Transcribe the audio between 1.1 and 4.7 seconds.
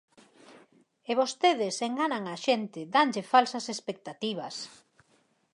vostedes enganan a xente, danlle falsas expectativas.